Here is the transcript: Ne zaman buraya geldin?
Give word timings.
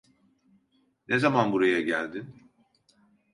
Ne 1.07 1.19
zaman 1.19 1.51
buraya 1.53 1.81
geldin? 1.81 2.49